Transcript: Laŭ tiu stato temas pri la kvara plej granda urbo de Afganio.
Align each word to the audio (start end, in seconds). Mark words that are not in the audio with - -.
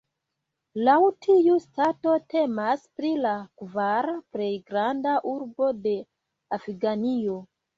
Laŭ 0.85 0.93
tiu 1.25 1.57
stato 1.65 2.13
temas 2.35 2.87
pri 3.01 3.11
la 3.27 3.35
kvara 3.61 4.17
plej 4.37 4.51
granda 4.73 5.15
urbo 5.37 5.69
de 5.85 5.97
Afganio. 6.59 7.39